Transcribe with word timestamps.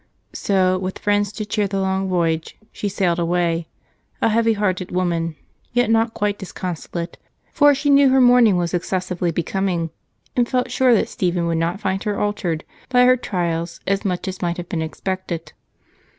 So, 0.33 0.79
with 0.79 0.97
friends 0.97 1.31
to 1.33 1.45
cheer 1.45 1.67
the 1.67 1.79
long 1.79 2.09
voyage, 2.09 2.57
she 2.71 2.89
sailed 2.89 3.19
away, 3.19 3.67
a 4.19 4.29
heavyhearted 4.29 4.89
woman, 4.91 5.35
yet 5.73 5.91
not 5.91 6.15
quite 6.15 6.39
disconsolate, 6.39 7.19
for 7.53 7.75
she 7.75 7.91
knew 7.91 8.09
her 8.09 8.19
mourning 8.19 8.57
was 8.57 8.73
excessively 8.73 9.29
becoming 9.29 9.91
and 10.35 10.49
felt 10.49 10.71
sure 10.71 10.95
that 10.95 11.07
Stephen 11.07 11.45
would 11.45 11.59
not 11.59 11.79
find 11.79 12.03
her 12.05 12.17
altered 12.19 12.63
by 12.89 13.05
her 13.05 13.15
trials 13.15 13.79
as 13.85 14.03
much 14.03 14.27
as 14.27 14.41
might 14.41 14.57
have 14.57 14.69
been 14.69 14.81
expected. 14.81 15.53